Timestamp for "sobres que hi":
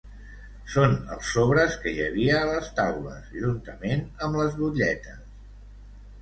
1.33-2.01